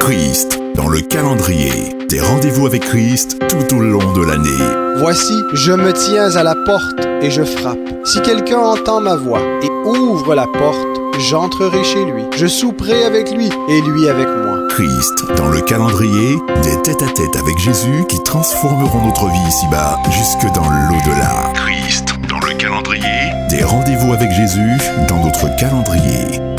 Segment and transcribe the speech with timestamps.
[0.00, 1.94] Christ dans le calendrier.
[2.08, 4.98] Des rendez-vous avec Christ tout au long de l'année.
[4.98, 7.78] Voici, je me tiens à la porte et je frappe.
[8.04, 12.24] Si quelqu'un entend ma voix et ouvre la porte, j'entrerai chez lui.
[12.34, 14.58] Je souperai avec lui et lui avec moi.
[14.70, 20.68] Christ dans le calendrier, des tête-à-tête avec Jésus qui transformeront notre vie ici-bas jusque dans
[20.68, 21.52] l'au-delà.
[21.54, 24.78] Christ dans le calendrier, des rendez-vous avec Jésus
[25.08, 26.49] dans notre calendrier.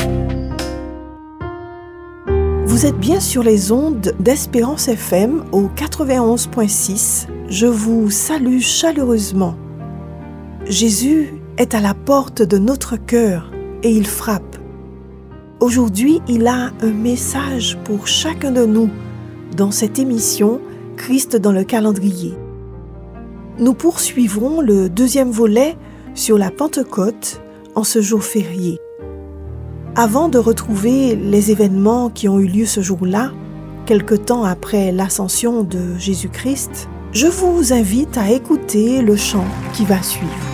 [2.72, 7.26] Vous êtes bien sur les ondes d'Espérance FM au 91.6.
[7.50, 9.56] Je vous salue chaleureusement.
[10.64, 14.56] Jésus est à la porte de notre cœur et il frappe.
[15.60, 18.88] Aujourd'hui, il a un message pour chacun de nous
[19.54, 20.58] dans cette émission
[20.96, 22.32] Christ dans le calendrier.
[23.58, 25.76] Nous poursuivrons le deuxième volet
[26.14, 27.42] sur la Pentecôte
[27.74, 28.81] en ce jour férié.
[29.94, 33.30] Avant de retrouver les événements qui ont eu lieu ce jour-là,
[33.84, 39.44] quelque temps après l'ascension de Jésus-Christ, je vous invite à écouter le chant
[39.74, 40.51] qui va suivre.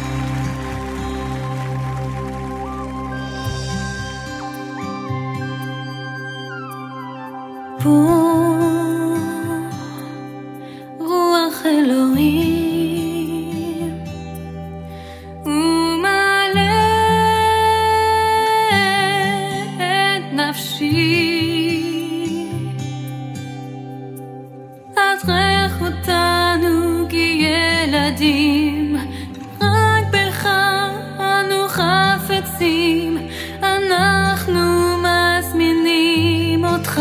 [32.52, 33.16] רוצים,
[33.62, 37.00] אנחנו מזמינים אותך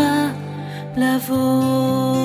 [0.97, 2.16] לבוא.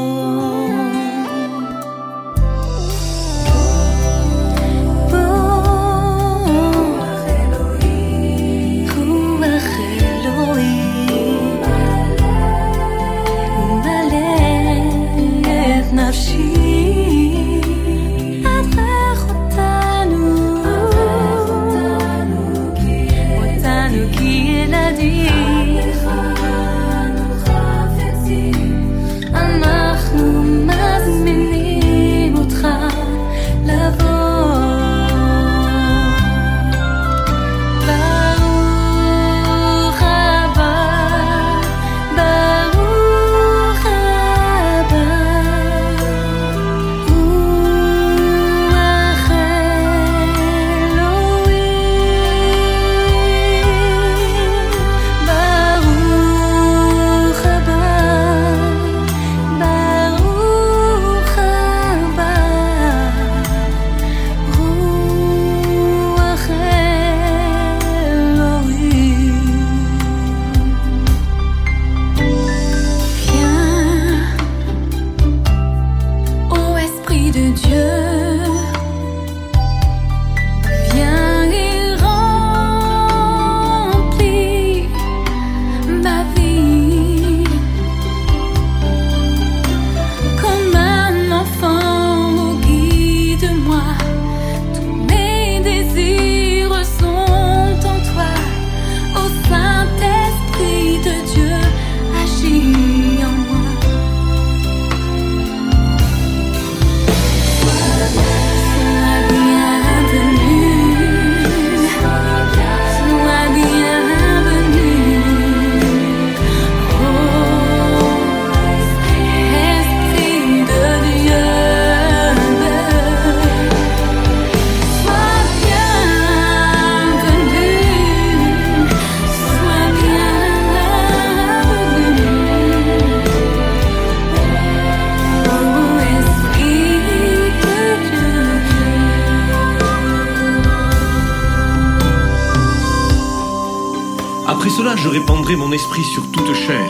[144.96, 146.88] Je répandrai mon esprit sur toute chair.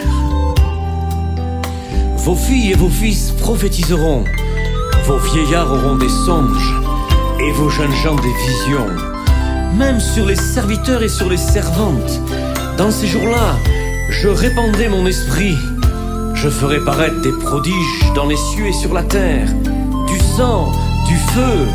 [2.19, 4.25] Vos filles et vos fils prophétiseront,
[5.07, 6.75] vos vieillards auront des songes,
[7.41, 8.87] et vos jeunes gens des visions,
[9.77, 12.21] même sur les serviteurs et sur les servantes.
[12.77, 13.57] Dans ces jours-là,
[14.11, 15.57] je répandrai mon esprit.
[16.35, 19.49] Je ferai paraître des prodiges dans les cieux et sur la terre,
[20.07, 20.71] du sang,
[21.09, 21.69] du feu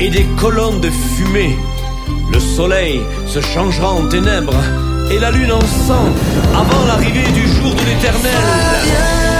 [0.00, 1.58] et des colonnes de fumée.
[2.32, 4.64] Le soleil se changera en ténèbres
[5.10, 6.06] et la lune en sang
[6.54, 9.31] avant l'arrivée du jour de l'éternel.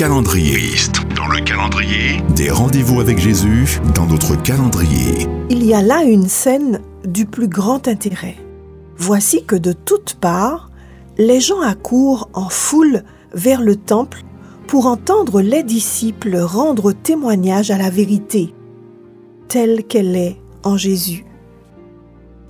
[0.00, 0.54] Calendrier.
[0.54, 2.22] Christ, dans le calendrier.
[2.34, 5.26] Des rendez-vous avec Jésus dans notre calendrier.
[5.50, 8.36] Il y a là une scène du plus grand intérêt.
[8.96, 10.70] Voici que de toutes parts,
[11.18, 13.02] les gens accourent en foule
[13.34, 14.22] vers le temple
[14.66, 18.54] pour entendre les disciples rendre témoignage à la vérité,
[19.48, 21.26] telle qu'elle est en Jésus.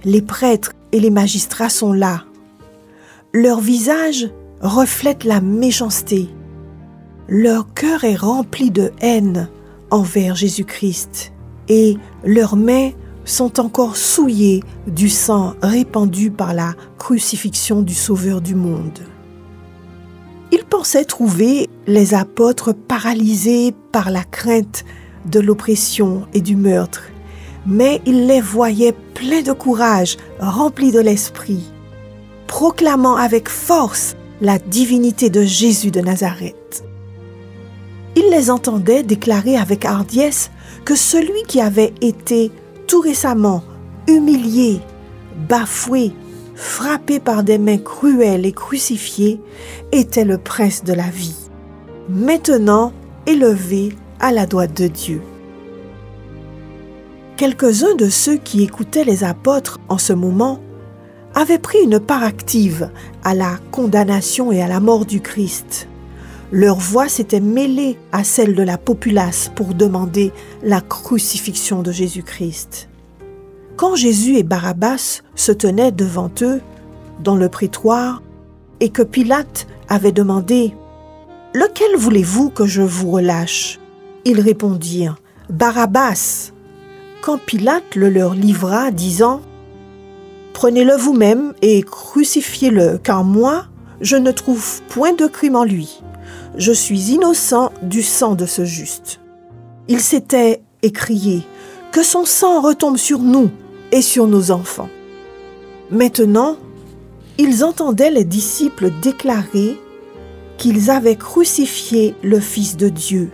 [0.05, 2.23] Les prêtres et les magistrats sont là.
[3.35, 4.31] Leur visage
[4.61, 6.29] reflète la méchanceté.
[7.32, 9.48] Leur cœur est rempli de haine
[9.92, 11.32] envers Jésus-Christ
[11.68, 12.90] et leurs mains
[13.24, 18.98] sont encore souillées du sang répandu par la crucifixion du Sauveur du monde.
[20.50, 24.84] Ils pensaient trouver les apôtres paralysés par la crainte
[25.26, 27.04] de l'oppression et du meurtre,
[27.64, 31.70] mais ils les voyaient pleins de courage, remplis de l'Esprit,
[32.48, 36.89] proclamant avec force la divinité de Jésus de Nazareth.
[38.16, 40.50] Ils les entendaient déclarer avec hardiesse
[40.84, 42.50] que celui qui avait été
[42.86, 43.62] tout récemment
[44.08, 44.80] humilié,
[45.48, 46.12] bafoué,
[46.54, 49.40] frappé par des mains cruelles et crucifié,
[49.92, 51.36] était le prince de la vie,
[52.08, 52.92] maintenant
[53.26, 55.22] élevé à la droite de Dieu.
[57.36, 60.60] Quelques-uns de ceux qui écoutaient les apôtres en ce moment
[61.34, 62.90] avaient pris une part active
[63.24, 65.88] à la condamnation et à la mort du Christ.
[66.52, 70.32] Leur voix s'était mêlée à celle de la populace pour demander
[70.64, 72.88] la crucifixion de Jésus-Christ.
[73.76, 76.61] Quand Jésus et Barabbas se tenaient devant eux,
[77.23, 78.20] dans le prétoire,
[78.81, 80.75] et que Pilate avait demandé
[81.55, 83.79] Lequel voulez-vous que je vous relâche?
[84.25, 85.20] Ils répondirent
[85.50, 86.50] Barabbas.
[87.23, 89.41] Quand Pilate le leur livra, disant
[90.52, 93.67] Prenez-le vous-même et crucifiez-le, car moi,
[94.00, 96.02] je ne trouve point de crime en lui.
[96.56, 99.20] Je suis innocent du sang de ce juste.
[99.88, 101.43] Il s'était écrié
[101.93, 103.50] Que son sang retombe sur nous
[103.93, 104.88] et sur nos enfants.
[105.91, 106.56] Maintenant,
[107.38, 109.79] ils entendaient les disciples déclarer
[110.58, 113.31] qu'ils avaient crucifié le Fils de Dieu.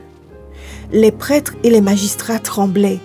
[0.92, 3.00] Les prêtres et les magistrats tremblaient.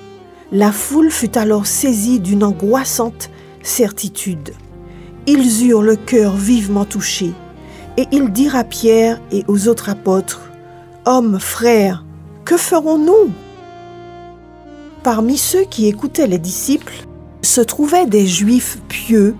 [0.52, 3.30] La foule fut alors saisie d'une angoissante
[3.64, 4.54] certitude.
[5.26, 7.32] Ils eurent le cœur vivement touché,
[7.98, 10.42] et ils dirent à Pierre et aux autres apôtres,
[11.06, 12.06] Hommes, frères,
[12.46, 13.32] que ferons-nous?
[15.04, 17.06] Parmi ceux qui écoutaient les disciples
[17.42, 19.36] se trouvaient des juifs pieux,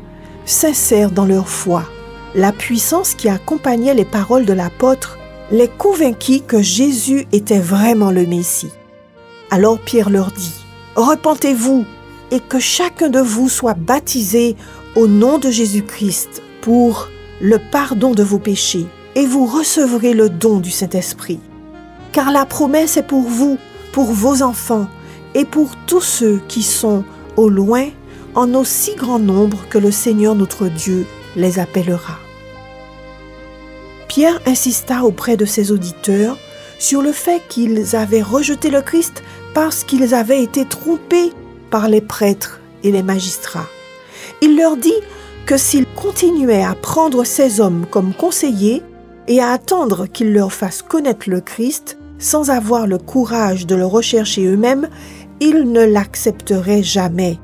[0.46, 1.84] sincères dans leur foi.
[2.34, 5.18] La puissance qui accompagnait les paroles de l'apôtre
[5.52, 8.72] les convainquit que Jésus était vraiment le Messie.
[9.50, 10.56] Alors Pierre leur dit,
[10.96, 11.86] Repentez-vous
[12.32, 14.56] et que chacun de vous soit baptisé
[14.96, 17.10] au nom de Jésus-Christ pour
[17.42, 21.40] le pardon de vos péchés, et vous recevrez le don du Saint-Esprit.
[22.12, 23.58] Car la promesse est pour vous,
[23.92, 24.88] pour vos enfants,
[25.34, 27.04] et pour tous ceux qui sont
[27.36, 27.88] au loin,
[28.36, 31.06] en aussi grand nombre que le Seigneur notre Dieu
[31.36, 32.18] les appellera.
[34.08, 36.38] Pierre insista auprès de ses auditeurs
[36.80, 41.32] sur le fait qu'ils avaient rejeté le Christ parce qu'ils avaient été trompés
[41.70, 43.70] par les prêtres et les magistrats.
[44.42, 44.94] Il leur dit
[45.46, 48.84] que s'ils continuaient à prendre ces hommes comme conseillers
[49.28, 53.86] et à attendre qu'ils leur fassent connaître le Christ sans avoir le courage de le
[53.86, 54.88] rechercher eux-mêmes,
[55.40, 57.40] ils ne l'accepteraient jamais.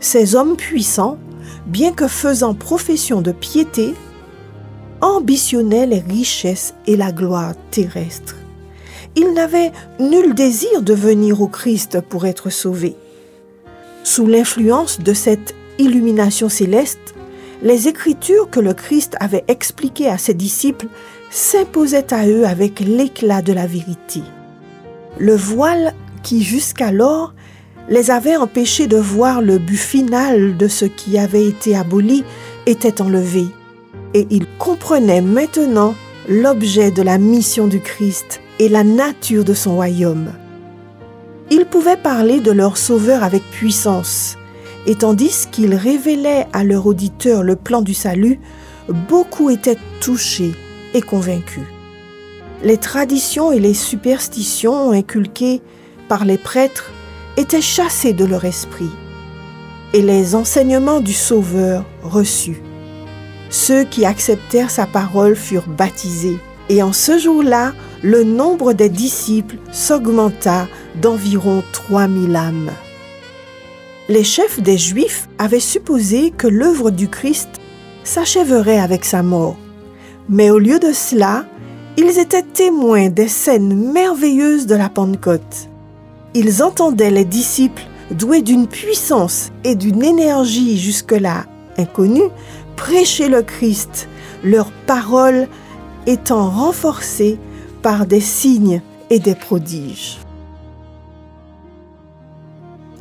[0.00, 1.18] Ces hommes puissants,
[1.66, 3.94] bien que faisant profession de piété,
[5.00, 8.36] ambitionnaient les richesses et la gloire terrestre.
[9.16, 12.96] Ils n'avaient nul désir de venir au Christ pour être sauvés.
[14.04, 17.14] Sous l'influence de cette illumination céleste,
[17.62, 20.86] les écritures que le Christ avait expliquées à ses disciples
[21.30, 24.22] s'imposaient à eux avec l'éclat de la vérité.
[25.18, 27.34] Le voile qui jusqu'alors
[27.88, 32.24] les avait empêchés de voir le but final de ce qui avait été aboli
[32.66, 33.46] était enlevé,
[34.14, 35.94] et ils comprenaient maintenant
[36.28, 40.32] l'objet de la mission du Christ et la nature de son royaume.
[41.50, 44.36] Ils pouvaient parler de leur Sauveur avec puissance,
[44.88, 48.40] et tandis qu'ils révélaient à leur auditeur le plan du salut,
[48.88, 50.54] beaucoup étaient touchés
[50.94, 51.66] et convaincus.
[52.62, 55.60] Les traditions et les superstitions inculquées
[56.08, 56.90] par les prêtres
[57.36, 58.88] étaient chassés de leur esprit,
[59.92, 62.62] et les enseignements du Sauveur reçus.
[63.50, 66.38] Ceux qui acceptèrent sa parole furent baptisés,
[66.70, 70.66] et en ce jour-là, le nombre des disciples s'augmenta
[71.02, 72.70] d'environ 3000 âmes.
[74.10, 77.50] Les chefs des Juifs avaient supposé que l'œuvre du Christ
[78.04, 79.56] s'achèverait avec sa mort.
[80.30, 81.44] Mais au lieu de cela,
[82.00, 85.68] Ils étaient témoins des scènes merveilleuses de la Pentecôte.
[86.32, 91.46] Ils entendaient les disciples doués d'une puissance et d'une énergie jusque-là
[91.76, 92.30] inconnues
[92.76, 94.08] prêcher le Christ,
[94.44, 95.48] leurs paroles
[96.06, 97.36] étant renforcées
[97.82, 100.18] par des signes et des prodiges.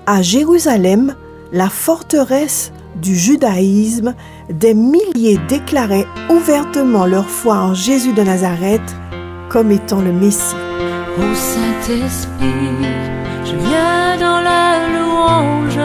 [0.10, 1.16] À Jérusalem,
[1.52, 4.16] la forteresse du judaïsme,
[4.50, 8.96] des milliers déclaraient ouvertement leur foi en Jésus de Nazareth
[9.50, 10.56] comme étant le Messie.
[11.36, 12.88] Saint-Esprit,
[13.44, 15.78] je viens dans la louange,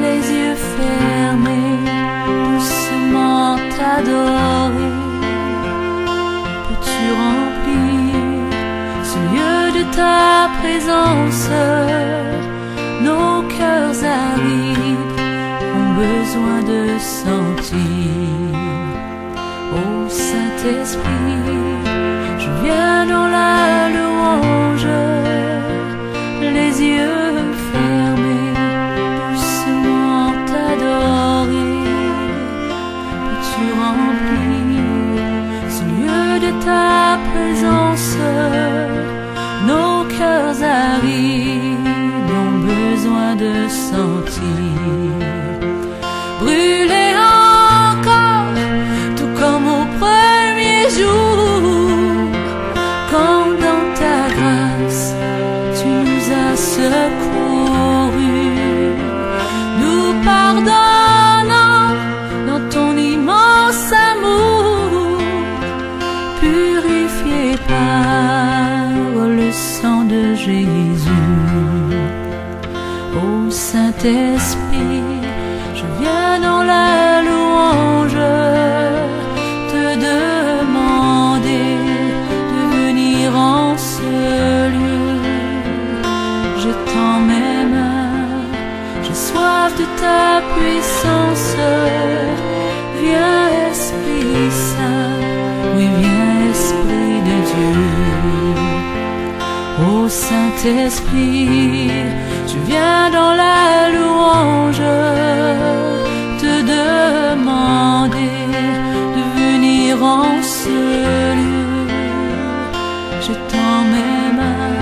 [0.00, 1.80] les yeux fermés,
[2.54, 3.56] doucement.
[9.96, 11.48] Ta présence?
[13.06, 15.20] Nos cœurs arides
[15.78, 17.80] ont besoin de sentir.
[19.78, 21.46] Ô Saint-Esprit,
[22.42, 24.88] je viens dans la louange,
[26.56, 27.40] les yeux
[27.72, 28.52] fermés,
[29.30, 31.82] doucement t'adorer.
[33.24, 34.76] Peux-tu remplir
[35.74, 38.16] ce lieu de ta présence?
[40.18, 41.78] Cœurs arides
[42.40, 44.25] ont besoin de sentir.
[74.06, 75.02] Saint-Esprit,
[75.74, 78.22] je viens dans la louange
[79.72, 81.74] te demander
[82.52, 84.12] de venir en ce
[84.76, 85.18] lieu.
[86.62, 88.46] Je tends mes mains,
[89.02, 91.56] j'ai soif de ta puissance.
[93.02, 95.18] Viens Esprit Saint,
[95.74, 97.78] oui viens Esprit de Dieu.
[99.84, 101.90] Ô Saint-Esprit,
[102.64, 104.82] viens dans la louange
[106.40, 108.40] te demander
[109.16, 110.78] de venir en ce
[111.40, 111.86] lieu.
[113.20, 114.76] Je tends mes mains,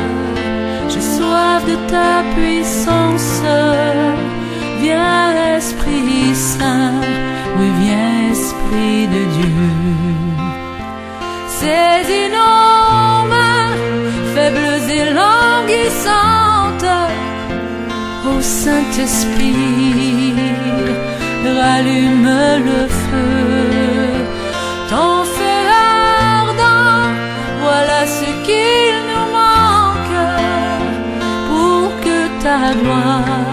[0.88, 3.42] j'ai soif de ta puissance.
[4.80, 7.00] Viens Esprit Saint,
[7.58, 9.70] oui viens Esprit de Dieu.
[11.58, 13.74] Saisis nos mains,
[14.34, 16.03] faibles et languissantes.
[18.44, 20.34] Saint-Esprit,
[21.58, 22.30] rallume
[22.68, 23.64] le feu.
[24.90, 25.60] Ton feu
[26.36, 27.08] ardent,
[27.62, 30.24] voilà ce qu'il nous manque
[31.48, 33.46] pour que ta gloire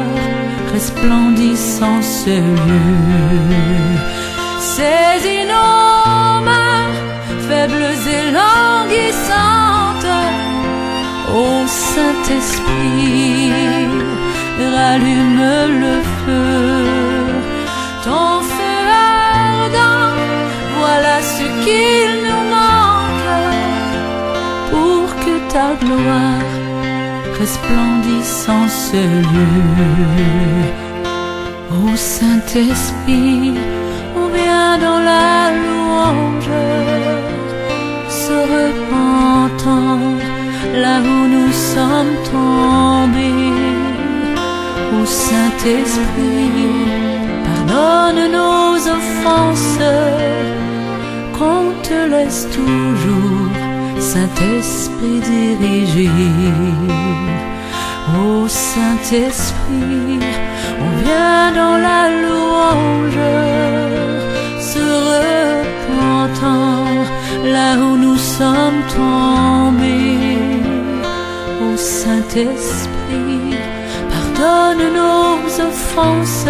[0.74, 2.36] resplendisse en ce
[2.68, 3.98] lieu.
[4.60, 6.92] Saisis nos mains,
[7.48, 10.14] faibles et languissantes.
[11.34, 13.52] Ô Saint-Esprit,
[14.60, 16.86] rallume le feu.
[18.04, 18.80] Ton feu
[19.48, 20.16] ardent,
[20.80, 23.40] voilà ce qu'il nous manque
[24.72, 26.52] pour que ta gloire
[27.40, 29.02] resplendisse en ce
[29.34, 30.22] lieu.
[31.72, 33.54] Ô Saint-Esprit,
[34.16, 36.58] on vient dans la louange,
[38.10, 40.00] se repentant
[40.84, 43.61] là où nous sommes tombés.
[45.06, 46.52] Saint-Esprit,
[47.46, 49.80] pardonne nos offenses,
[51.38, 53.52] qu'on te laisse toujours,
[54.00, 56.10] Saint-Esprit diriger.
[58.18, 60.20] Ô Saint-Esprit,
[60.80, 63.24] on vient dans la louange,
[64.60, 66.86] se repentant
[67.46, 70.38] là où nous sommes tombés.
[71.64, 73.41] Ô Saint-Esprit,
[74.42, 75.38] pardonne nos
[75.70, 76.46] offenses,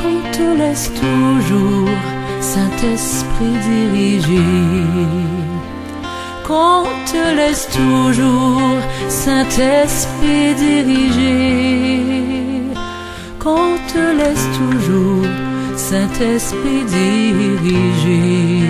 [0.00, 1.88] qu'on te laisse toujours,
[2.40, 4.42] Saint-Esprit diriger
[6.46, 8.78] qu'on te laisse toujours,
[9.08, 12.02] Saint-Esprit diriger,
[13.38, 15.26] qu'on te laisse toujours,
[15.76, 18.62] Saint-Esprit diriger.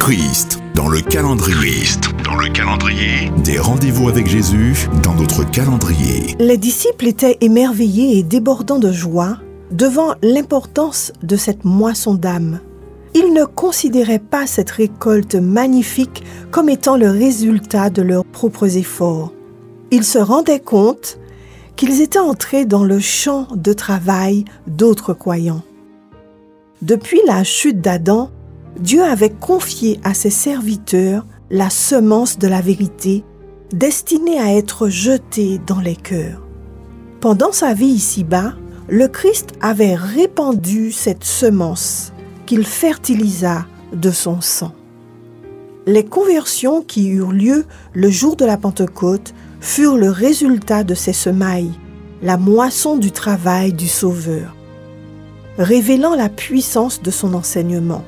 [0.00, 1.70] Christ dans le calendrier.
[1.70, 3.30] Christ dans le calendrier.
[3.42, 6.36] Des rendez-vous avec Jésus dans notre calendrier.
[6.38, 9.38] Les disciples étaient émerveillés et débordants de joie
[9.72, 12.60] devant l'importance de cette moisson d'âme.
[13.14, 16.22] ils ne considéraient pas cette récolte magnifique
[16.52, 19.32] comme étant le résultat de leurs propres efforts.
[19.90, 21.18] Ils se rendaient compte
[21.74, 25.62] qu'ils étaient entrés dans le champ de travail d'autres croyants.
[26.82, 28.30] Depuis la chute d'Adam,
[28.78, 33.24] Dieu avait confié à ses serviteurs la semence de la vérité
[33.72, 36.46] destinée à être jetée dans les cœurs.
[37.20, 38.54] Pendant sa vie ici-bas,
[38.88, 42.12] le Christ avait répandu cette semence
[42.46, 44.72] qu'il fertilisa de son sang.
[45.86, 51.12] Les conversions qui eurent lieu le jour de la Pentecôte furent le résultat de ces
[51.12, 51.72] semailles,
[52.22, 54.54] la moisson du travail du Sauveur,
[55.58, 58.04] révélant la puissance de son enseignement.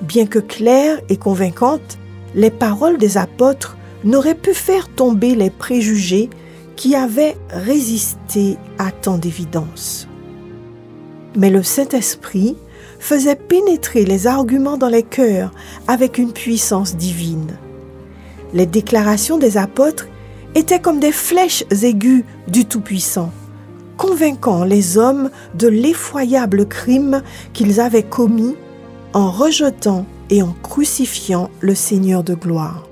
[0.00, 1.98] Bien que claires et convaincantes,
[2.36, 6.30] les paroles des apôtres n'auraient pu faire tomber les préjugés
[6.76, 10.06] qui avaient résisté à tant d'évidence.
[11.34, 12.56] Mais le Saint-Esprit
[13.00, 15.52] faisait pénétrer les arguments dans les cœurs
[15.88, 17.56] avec une puissance divine.
[18.52, 20.06] Les déclarations des apôtres
[20.54, 23.30] étaient comme des flèches aiguës du Tout-Puissant,
[23.96, 27.22] convainquant les hommes de l'effroyable crime
[27.54, 28.56] qu'ils avaient commis
[29.14, 32.88] en rejetant et en crucifiant le Seigneur de gloire.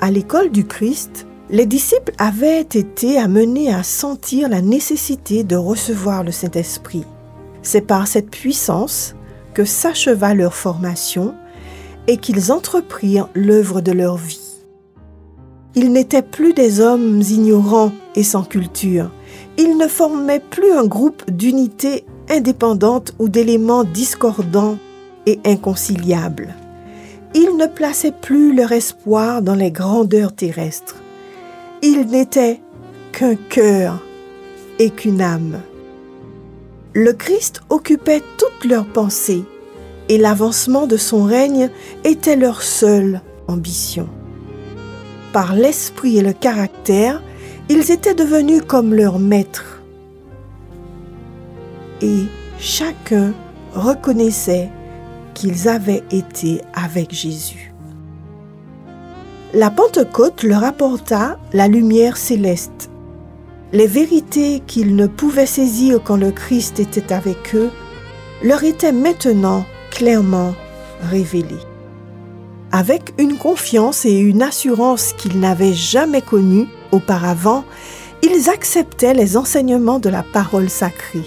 [0.00, 6.22] À l'école du Christ, les disciples avaient été amenés à sentir la nécessité de recevoir
[6.22, 7.04] le Saint-Esprit.
[7.62, 9.14] C'est par cette puissance
[9.54, 11.34] que s'acheva leur formation
[12.06, 14.40] et qu'ils entreprirent l'œuvre de leur vie.
[15.74, 19.10] Ils n'étaient plus des hommes ignorants et sans culture.
[19.58, 24.78] Ils ne formaient plus un groupe d'unités indépendantes ou d'éléments discordants
[25.26, 26.54] et inconciliables.
[27.34, 30.96] Ils ne plaçaient plus leur espoir dans les grandeurs terrestres.
[31.82, 32.60] Ils n'étaient
[33.12, 34.02] qu'un cœur
[34.78, 35.60] et qu'une âme.
[36.94, 39.44] Le Christ occupait toutes leurs pensées
[40.08, 41.70] et l'avancement de son règne
[42.04, 44.08] était leur seule ambition.
[45.32, 47.22] Par l'esprit et le caractère,
[47.68, 49.82] ils étaient devenus comme leur maître.
[52.00, 52.24] Et
[52.58, 53.34] chacun
[53.74, 54.70] reconnaissait
[55.38, 57.72] qu'ils avaient été avec Jésus.
[59.54, 62.90] La Pentecôte leur apporta la lumière céleste.
[63.72, 67.70] Les vérités qu'ils ne pouvaient saisir quand le Christ était avec eux
[68.42, 70.54] leur étaient maintenant clairement
[71.02, 71.64] révélées.
[72.72, 77.64] Avec une confiance et une assurance qu'ils n'avaient jamais connues auparavant,
[78.22, 81.26] ils acceptaient les enseignements de la parole sacrée.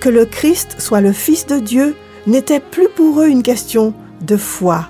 [0.00, 1.94] Que le Christ soit le Fils de Dieu
[2.26, 4.88] n'était plus pour eux une question de foi.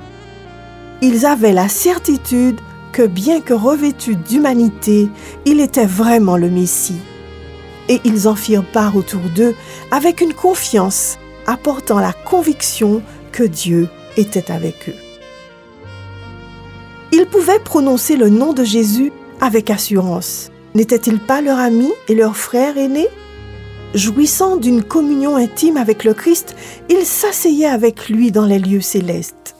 [1.02, 2.60] Ils avaient la certitude
[2.92, 5.08] que bien que revêtu d'humanité,
[5.44, 7.00] il était vraiment le Messie.
[7.88, 9.54] Et ils en firent part autour d'eux
[9.90, 14.94] avec une confiance apportant la conviction que Dieu était avec eux.
[17.12, 20.50] Ils pouvaient prononcer le nom de Jésus avec assurance.
[20.74, 23.08] N'était-il pas leur ami et leur frère aîné
[23.94, 26.54] Jouissant d'une communion intime avec le Christ,
[26.88, 29.56] ils s'asseyaient avec lui dans les lieux célestes.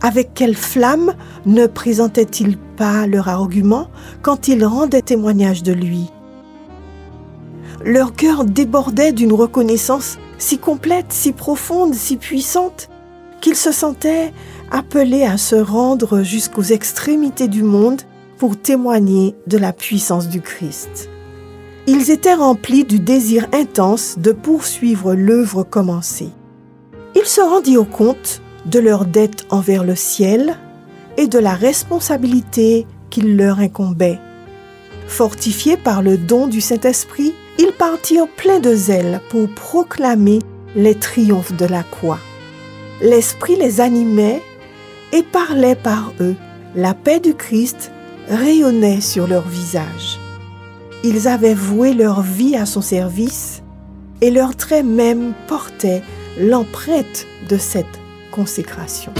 [0.00, 1.12] Avec quelle flamme
[1.44, 3.88] ne présentaient-ils pas leur argument
[4.22, 6.10] quand ils rendaient témoignage de lui?
[7.84, 12.88] Leur cœur débordait d'une reconnaissance si complète, si profonde, si puissante,
[13.42, 14.32] qu'ils se sentaient
[14.70, 18.00] appelés à se rendre jusqu'aux extrémités du monde
[18.38, 21.11] pour témoigner de la puissance du Christ.
[21.88, 26.30] Ils étaient remplis du désir intense de poursuivre l'œuvre commencée.
[27.16, 30.56] Ils se rendirent compte de leur dette envers le ciel
[31.16, 34.20] et de la responsabilité qu'il leur incombait.
[35.08, 40.38] Fortifiés par le don du Saint-Esprit, ils partirent pleins de zèle pour proclamer
[40.76, 42.20] les triomphes de la croix.
[43.02, 44.40] L'Esprit les animait
[45.12, 46.36] et parlait par eux.
[46.76, 47.90] La paix du Christ
[48.28, 50.21] rayonnait sur leur visage.
[51.04, 53.62] Ils avaient voué leur vie à son service
[54.20, 56.02] et leurs traits même portaient
[56.38, 57.86] l'empreinte de cette
[58.30, 59.12] consécration.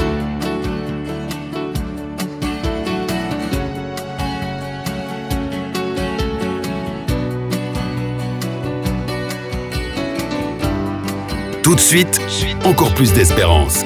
[11.64, 12.20] Tout de suite,
[12.64, 13.84] encore plus d'espérance.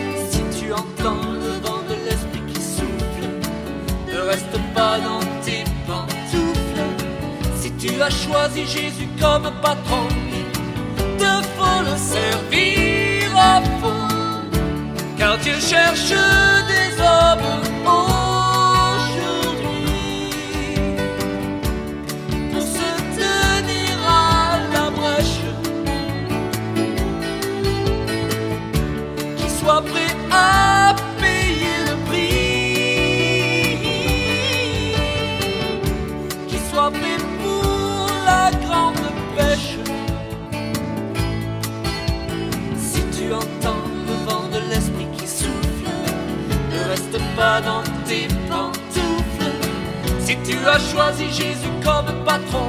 [8.06, 10.06] As choisi Jésus comme patron,
[11.18, 14.06] te faut le servir à fond.
[15.18, 16.10] Car Dieu cherche
[16.70, 17.65] des hommes
[51.36, 52.65] Jésus comme patron,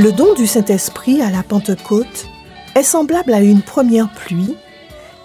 [0.00, 2.26] Le don du Saint-Esprit à la Pentecôte
[2.74, 4.56] est semblable à une première pluie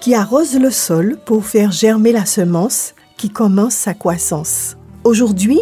[0.01, 4.75] qui arrose le sol pour faire germer la semence qui commence sa croissance.
[5.05, 5.61] Aujourd'hui,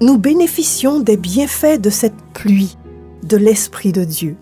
[0.00, 2.78] nous bénéficions des bienfaits de cette pluie
[3.24, 4.36] de l'Esprit de Dieu.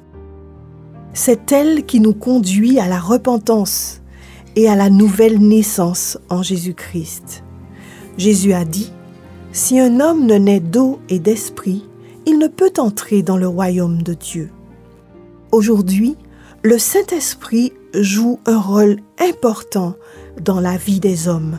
[1.15, 4.03] C'est elle qui nous conduit à la repentance
[4.57, 7.45] et à la nouvelle naissance en Jésus-Christ.
[8.19, 8.93] Jésus a dit,
[9.53, 11.87] Si un homme ne naît d'eau et d'esprit,
[12.27, 14.51] il ne peut entrer dans le royaume de Dieu.
[15.51, 16.17] Aujourd'hui,
[16.63, 19.95] le Saint-Esprit joue un rôle important
[20.41, 21.59] dans la vie des hommes.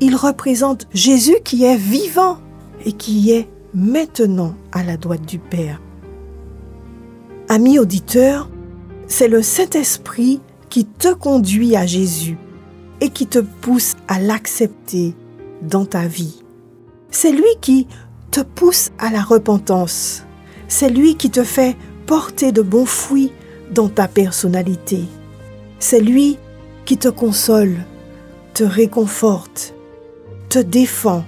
[0.00, 2.38] Il représente Jésus qui est vivant
[2.84, 5.80] et qui est maintenant à la droite du Père.
[7.48, 8.48] Ami auditeur,
[9.06, 10.40] c'est le Saint-Esprit
[10.70, 12.38] qui te conduit à Jésus
[13.00, 15.14] et qui te pousse à l'accepter
[15.60, 16.42] dans ta vie.
[17.10, 17.86] C'est lui qui
[18.32, 20.24] te pousse à la repentance.
[20.66, 23.30] C'est lui qui te fait porter de bons fruits
[23.70, 25.04] dans ta personnalité.
[25.78, 26.38] C'est lui
[26.86, 27.84] qui te console,
[28.54, 29.74] te réconforte,
[30.48, 31.24] te défend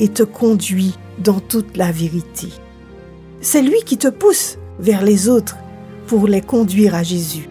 [0.00, 2.48] et te conduit dans toute la vérité.
[3.42, 5.58] C'est lui qui te pousse vers les autres
[6.06, 7.48] pour les conduire à Jésus.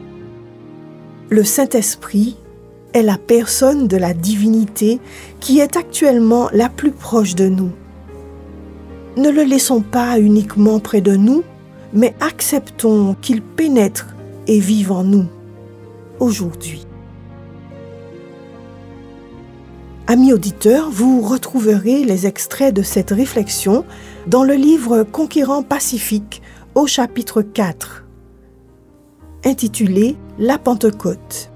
[1.29, 2.37] Le Saint-Esprit
[2.93, 4.99] est la personne de la divinité
[5.39, 7.71] qui est actuellement la plus proche de nous.
[9.15, 11.43] Ne le laissons pas uniquement près de nous,
[11.93, 14.07] mais acceptons qu'il pénètre
[14.47, 15.25] et vive en nous
[16.19, 16.87] aujourd'hui.
[20.07, 23.85] Amis auditeurs, vous retrouverez les extraits de cette réflexion
[24.27, 26.41] dans le livre Conquérant Pacifique
[26.75, 28.05] au chapitre 4,
[29.45, 31.51] intitulé La Pentecôte.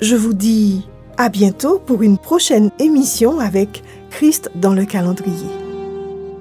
[0.00, 5.61] Je vous dis à bientôt pour une prochaine émission avec Christ dans le calendrier.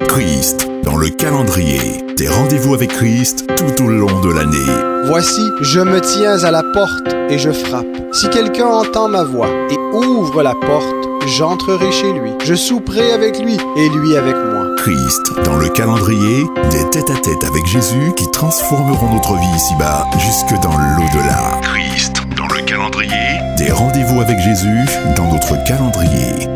[0.07, 5.05] Christ dans le calendrier des rendez-vous avec Christ tout au long de l'année.
[5.05, 7.87] Voici, je me tiens à la porte et je frappe.
[8.11, 12.31] Si quelqu'un entend ma voix et ouvre la porte, j'entrerai chez lui.
[12.43, 14.67] Je souperai avec lui et lui avec moi.
[14.77, 20.77] Christ dans le calendrier des tête-à-tête avec Jésus qui transformeront notre vie ici-bas jusque dans
[20.77, 21.59] l'au-delà.
[21.61, 24.85] Christ dans le calendrier des rendez-vous avec Jésus
[25.15, 26.50] dans notre calendrier.